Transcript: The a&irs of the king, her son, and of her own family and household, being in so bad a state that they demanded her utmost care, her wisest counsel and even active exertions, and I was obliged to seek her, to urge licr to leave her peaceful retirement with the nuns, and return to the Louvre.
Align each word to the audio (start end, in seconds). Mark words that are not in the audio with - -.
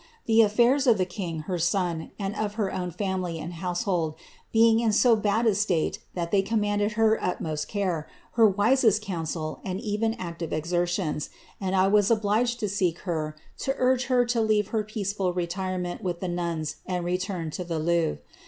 The 0.25 0.41
a&irs 0.41 0.87
of 0.87 0.97
the 0.97 1.05
king, 1.05 1.41
her 1.41 1.59
son, 1.59 2.09
and 2.17 2.35
of 2.35 2.55
her 2.55 2.73
own 2.73 2.89
family 2.89 3.37
and 3.37 3.53
household, 3.53 4.15
being 4.51 4.79
in 4.79 4.91
so 4.93 5.15
bad 5.15 5.45
a 5.45 5.53
state 5.53 5.99
that 6.15 6.31
they 6.31 6.41
demanded 6.41 6.93
her 6.93 7.23
utmost 7.23 7.67
care, 7.67 8.09
her 8.31 8.47
wisest 8.49 9.03
counsel 9.03 9.61
and 9.63 9.79
even 9.79 10.15
active 10.15 10.51
exertions, 10.51 11.29
and 11.59 11.75
I 11.75 11.87
was 11.87 12.09
obliged 12.09 12.59
to 12.61 12.67
seek 12.67 12.97
her, 13.01 13.35
to 13.59 13.75
urge 13.77 14.07
licr 14.07 14.27
to 14.29 14.41
leave 14.41 14.69
her 14.69 14.83
peaceful 14.83 15.33
retirement 15.33 16.01
with 16.01 16.19
the 16.19 16.27
nuns, 16.27 16.77
and 16.87 17.05
return 17.05 17.51
to 17.51 17.63
the 17.63 17.77
Louvre. 17.77 18.17